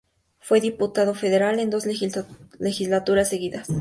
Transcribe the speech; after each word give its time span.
Fue 0.39 0.59
diputado 0.61 1.13
federal 1.13 1.59
en 1.59 1.69
dos 1.69 1.85
legislaturas 1.85 3.29
seguidas. 3.29 3.69